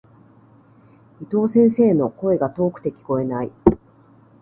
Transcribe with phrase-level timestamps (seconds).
[1.21, 3.51] 伊藤先生の、声が遠くて聞こえない。